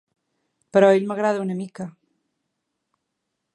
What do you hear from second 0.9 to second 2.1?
ell m'agrada una mica.